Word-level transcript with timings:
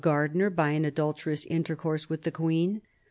gardener 0.01 0.49
by 0.49 0.73
nn 0.73 0.83
adulterous 0.87 1.45
intercourse 1.45 2.09
with 2.09 2.23
the 2.23 2.31
queen. 2.31 2.81